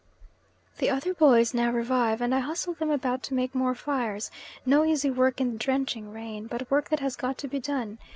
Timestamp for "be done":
7.47-7.99